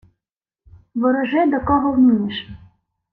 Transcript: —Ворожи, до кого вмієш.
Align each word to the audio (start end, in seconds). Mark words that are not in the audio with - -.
—Ворожи, 0.95 1.45
до 1.45 1.59
кого 1.65 1.93
вмієш. 1.93 2.45